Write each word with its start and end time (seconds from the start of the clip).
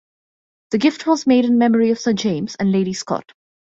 The 0.71 0.79
gift 0.79 1.05
was 1.05 1.27
made 1.27 1.45
in 1.45 1.59
memory 1.59 1.91
of 1.91 1.99
Sir 1.99 2.13
James 2.13 2.55
and 2.59 2.71
Lady 2.71 2.93
Scott. 2.93 3.33